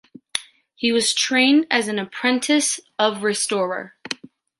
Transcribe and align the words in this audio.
He 0.73 0.91
was 0.91 1.13
trained 1.13 1.67
as 1.69 1.87
an 1.87 1.99
apprentice 1.99 2.79
of 2.97 3.21
restorer. 3.21 3.93